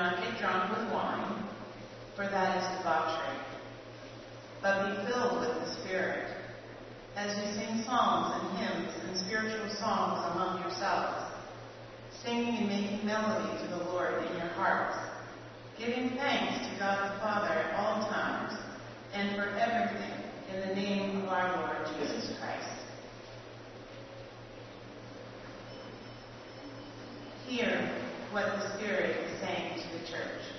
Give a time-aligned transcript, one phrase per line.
[0.00, 1.44] not get drunk with wine,
[2.16, 3.36] for that is debauchery,
[4.62, 6.26] but be filled with the Spirit
[7.16, 11.22] as you sing psalms and hymns and spiritual songs among yourselves,
[12.24, 14.96] singing and making melody to the Lord in your hearts,
[15.78, 18.58] giving thanks to God the Father at all times
[19.12, 22.68] and for everything in the name of our Lord Jesus Christ.
[27.46, 28.00] Hear
[28.32, 30.49] what the Spirit is saying the church.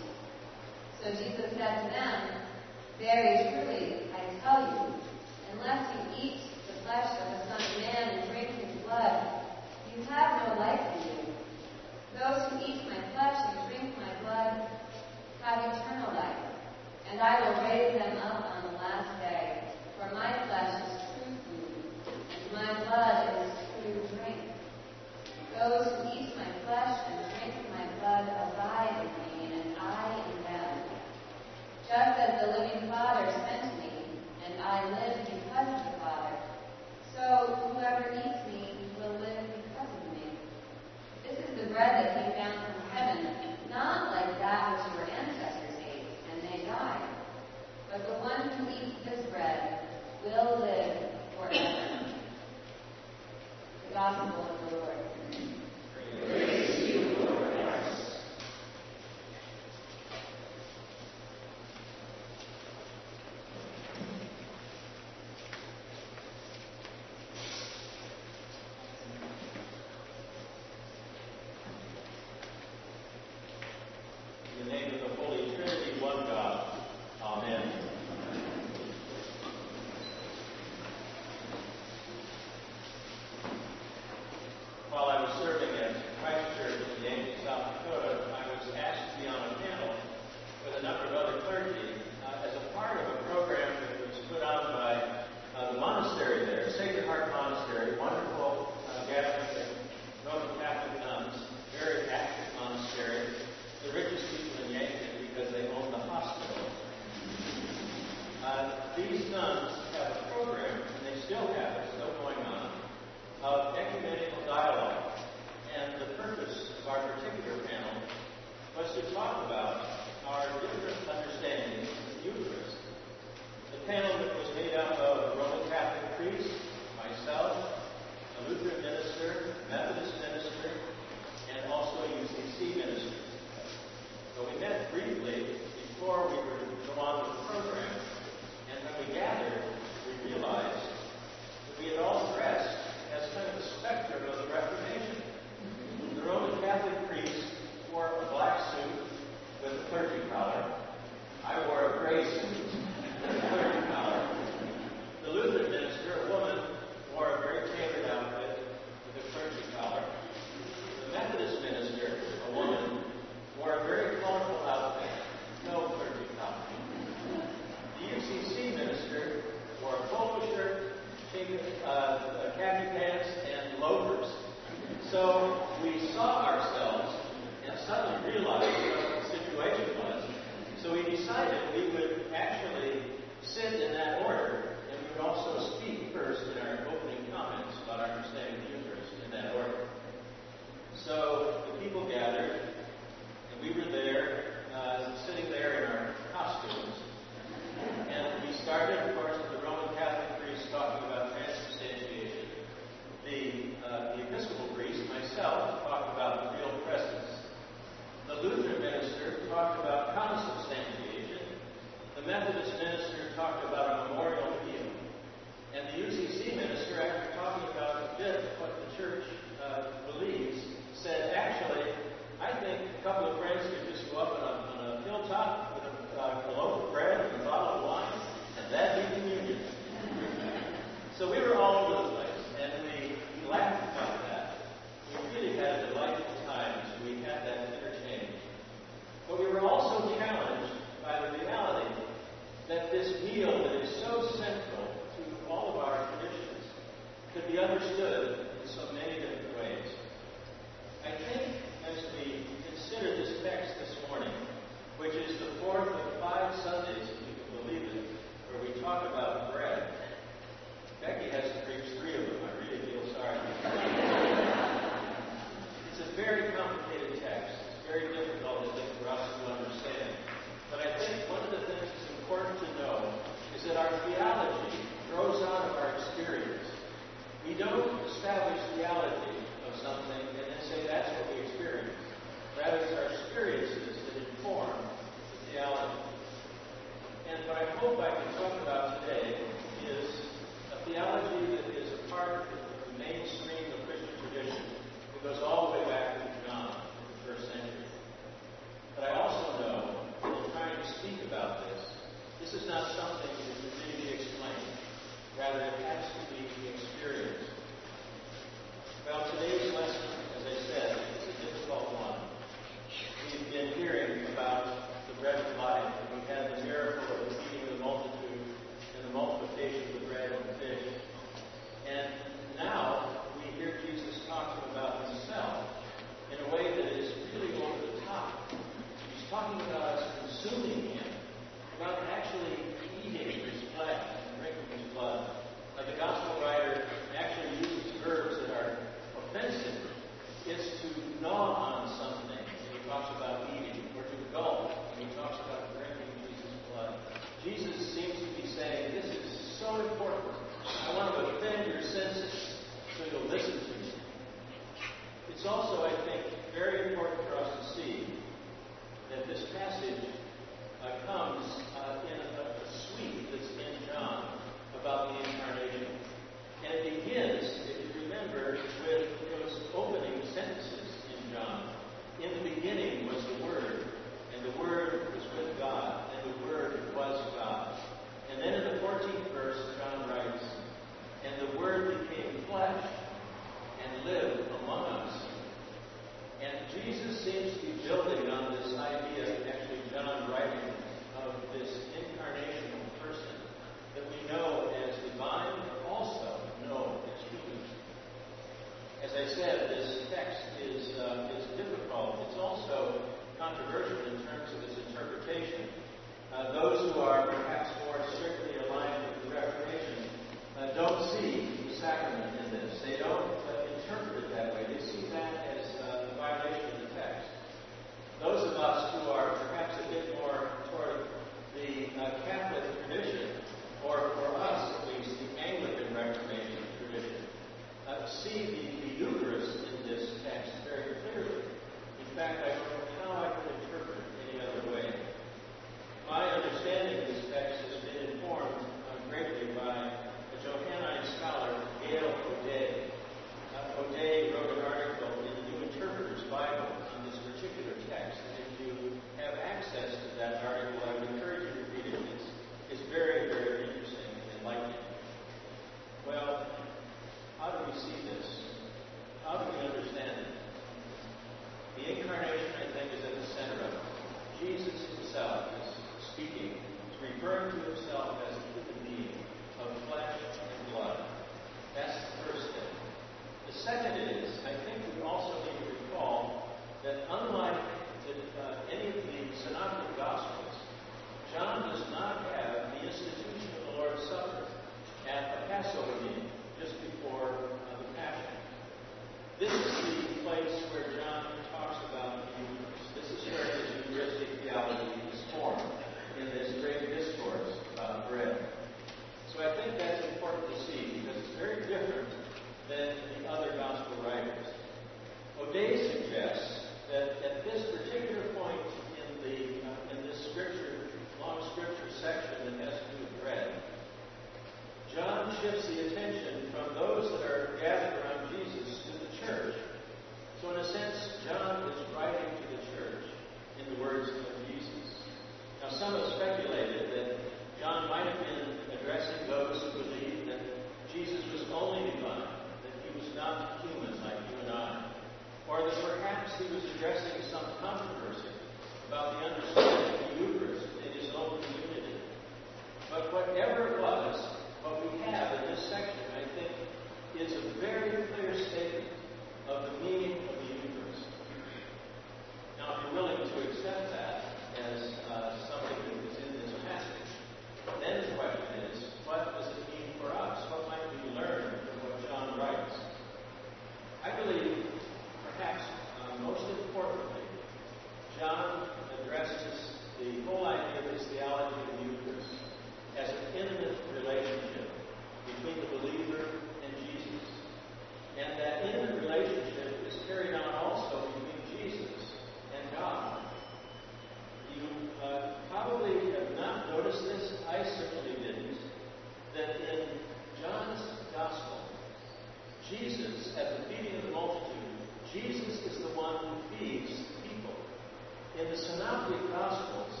[598.42, 600.00] In the Synoptic Gospels,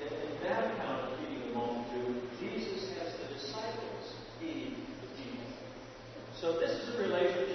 [0.00, 5.52] in, in that account of feeding the multitude, Jesus has the disciples eat the people.
[6.40, 7.51] So this is a relationship.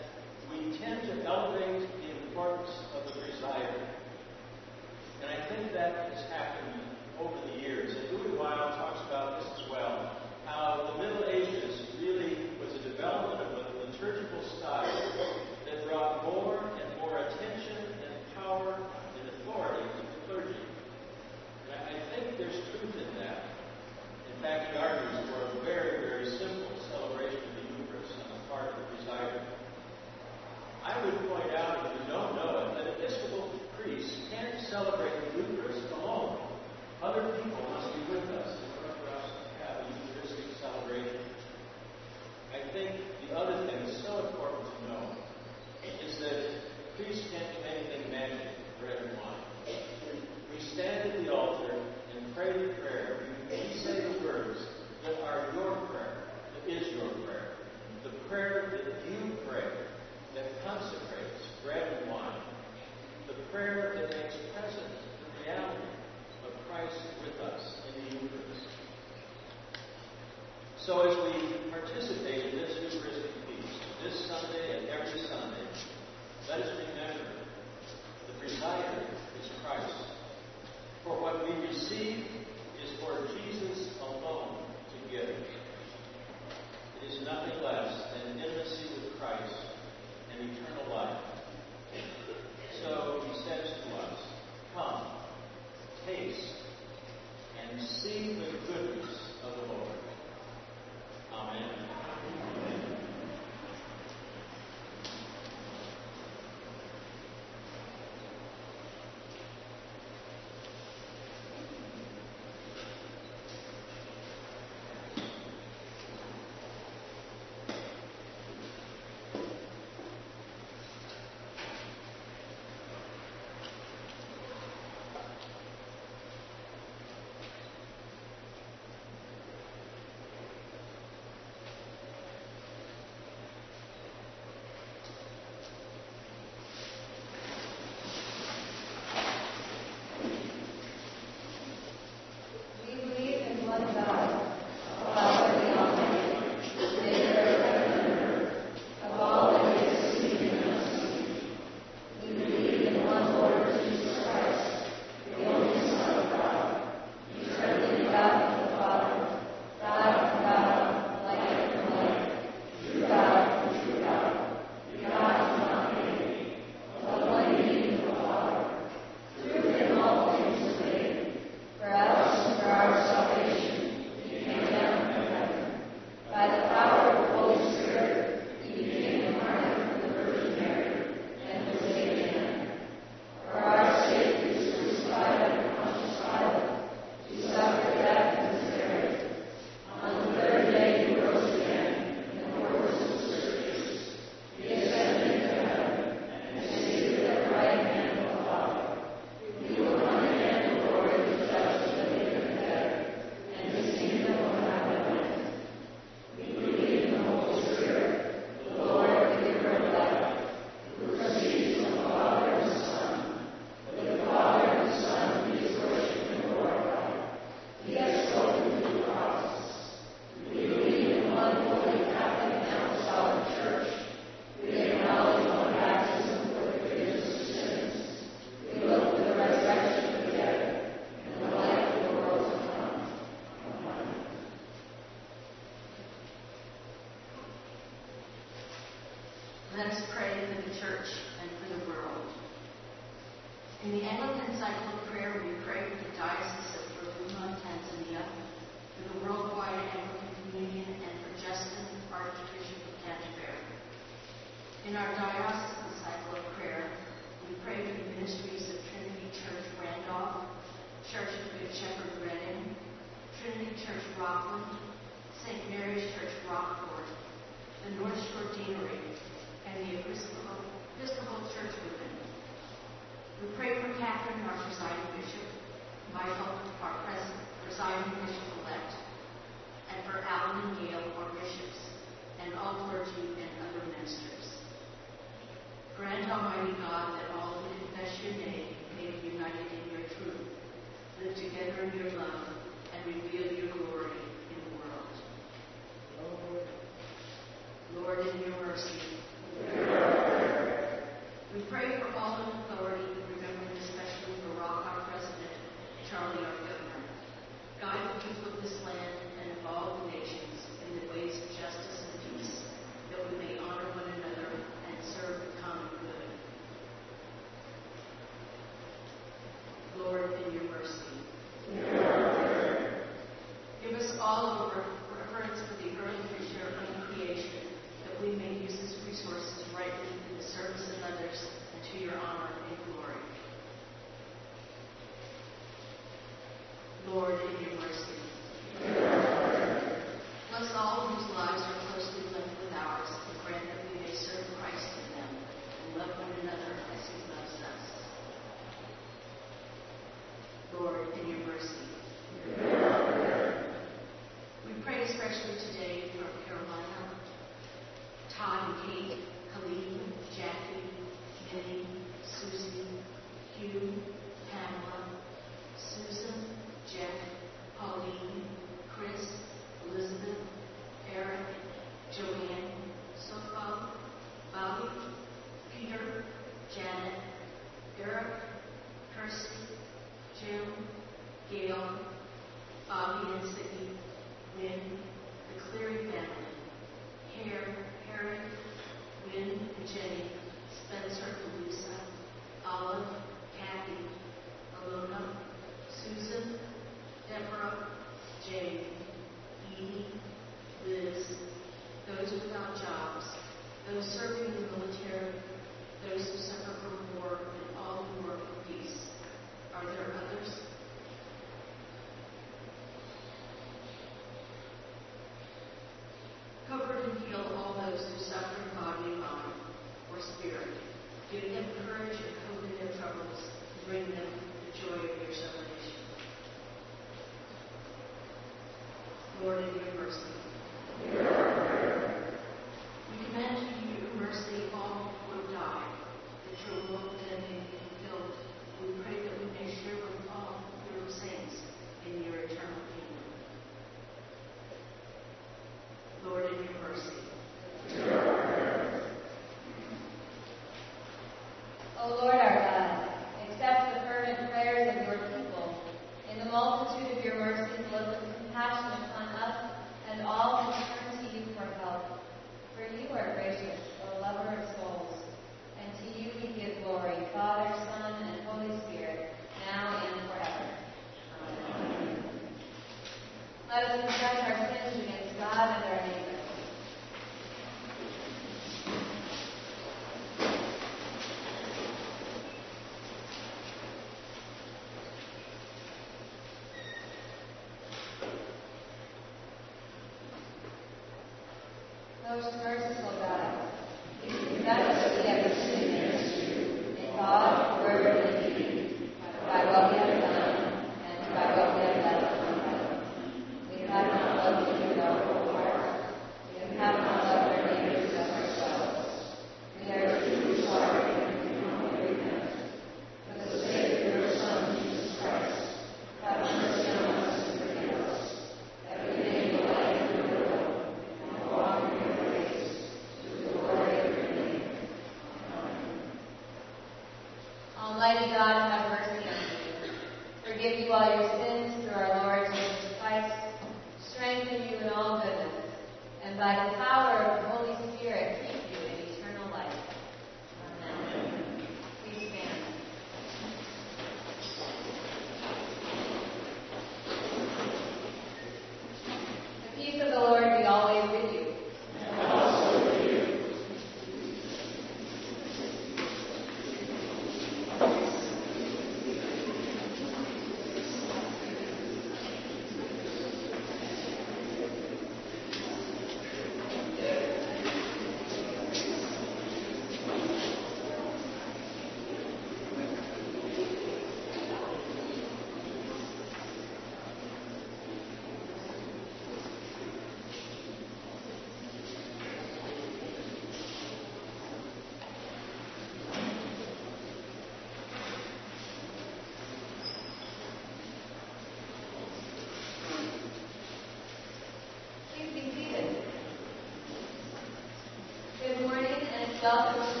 [599.41, 600.00] Obrigada,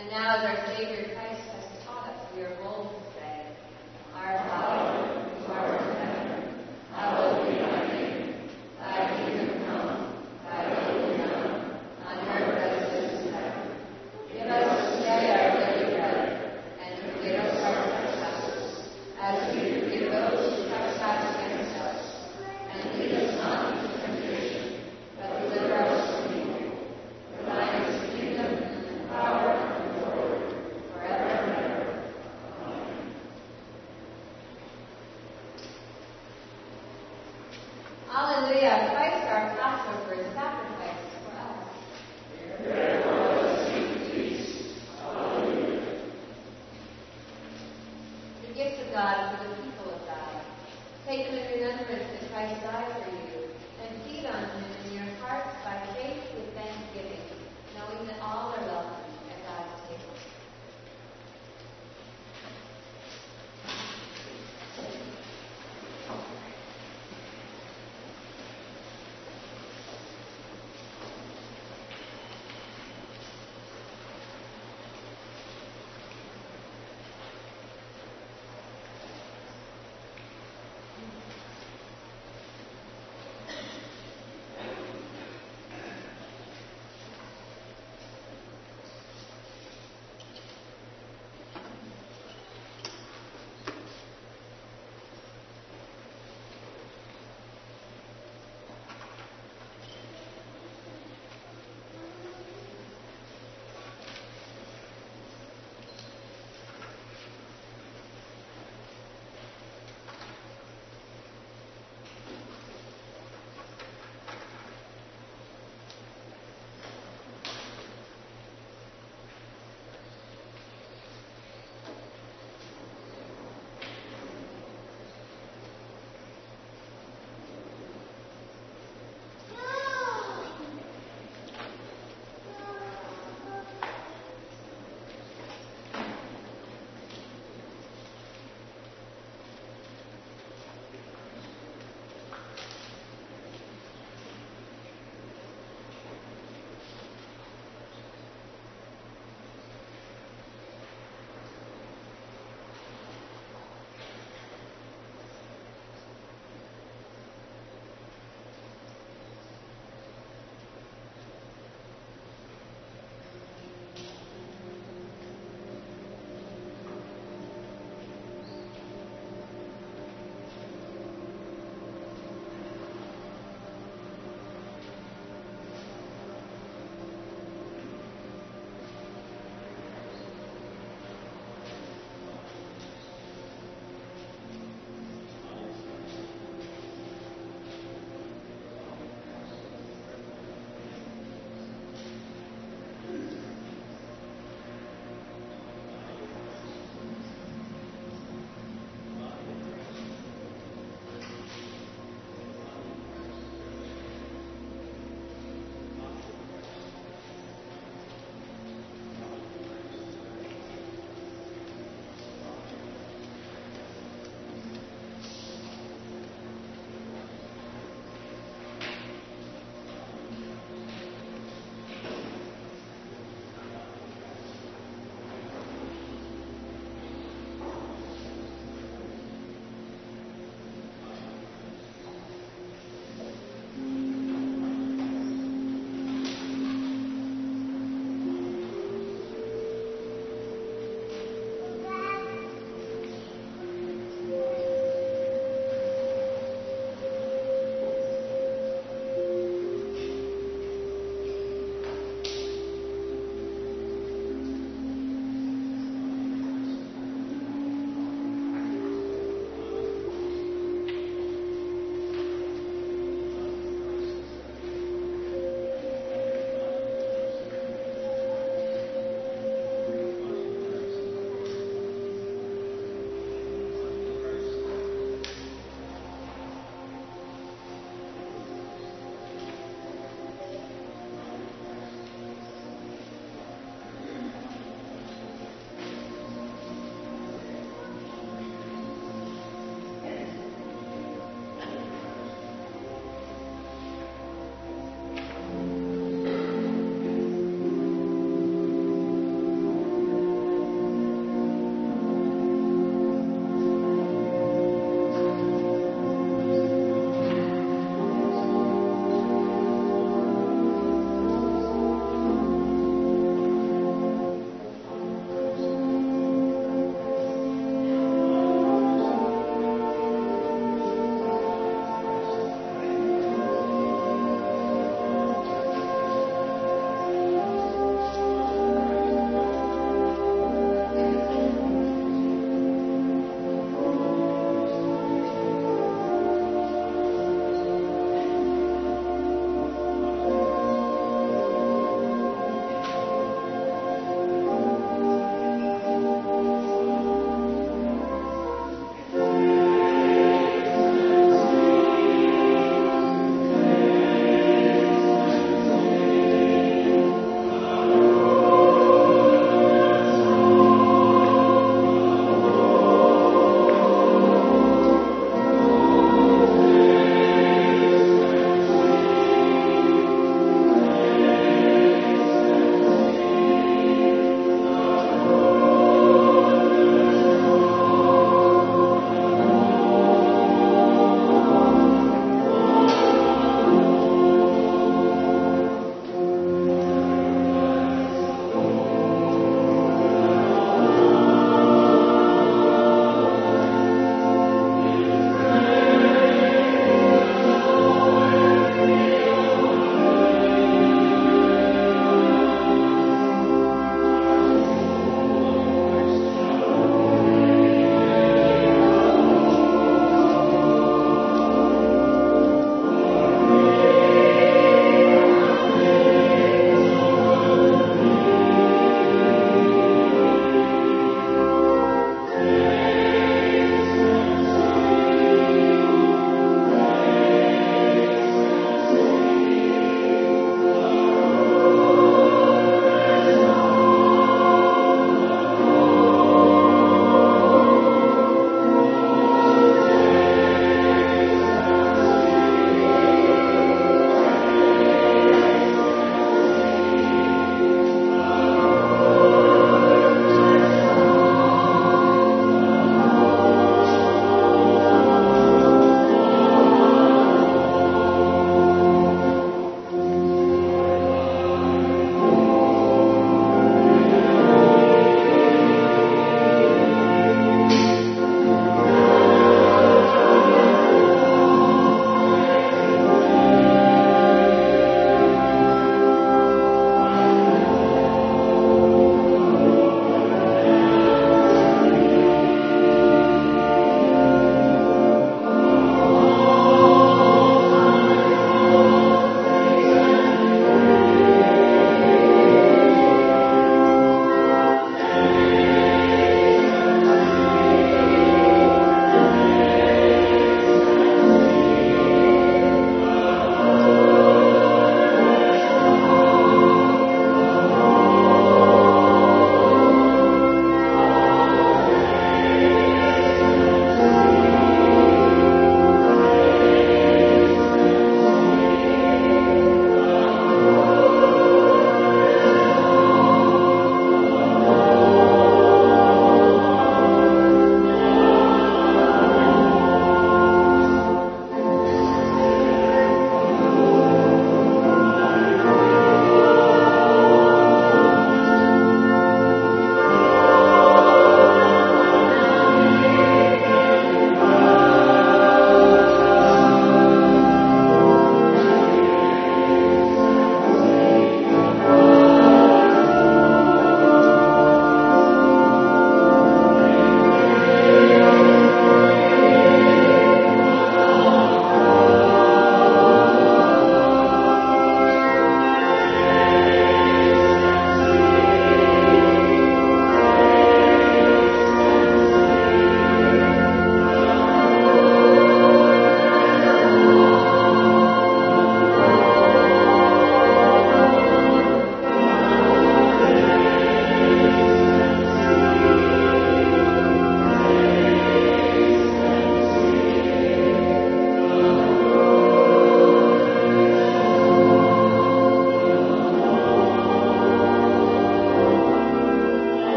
[0.00, 3.44] And now, as our Savior Christ has taught us, we are bold to say,
[4.14, 4.79] Our Father.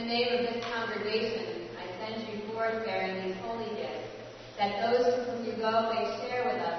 [0.00, 4.08] the name of this congregation, I send you forth bearing these holy gifts,
[4.56, 6.69] that those to whom you go may share with us